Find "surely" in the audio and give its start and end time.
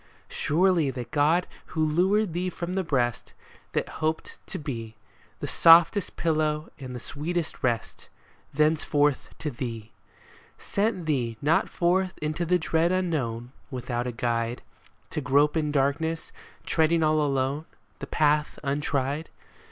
0.29-0.89